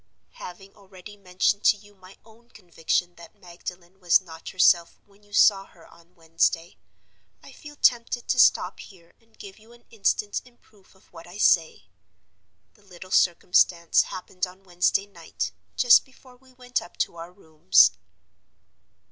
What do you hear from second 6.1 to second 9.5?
Wednesday, I feel tempted to stop here and